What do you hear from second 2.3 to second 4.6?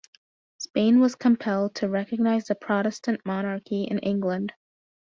the Protestant monarchy in England.